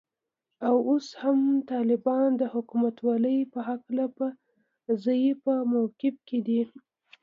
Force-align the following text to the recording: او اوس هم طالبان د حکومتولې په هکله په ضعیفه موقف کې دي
او 0.67 0.75
اوس 0.89 1.07
هم 1.21 1.39
طالبان 1.71 2.27
د 2.41 2.43
حکومتولې 2.53 3.37
په 3.53 3.59
هکله 3.69 4.05
په 4.17 4.25
ضعیفه 5.03 5.55
موقف 5.71 6.15
کې 6.27 6.39
دي 6.47 6.61